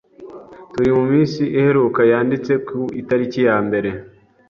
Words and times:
turi 0.73 0.89
mu 0.97 1.03
munsi 1.11 1.41
iheruka 1.57 2.01
yanditse 2.11 2.53
ku 2.67 2.79
itariki 3.01 3.39
ya 3.47 3.57
mbere. 3.65 3.89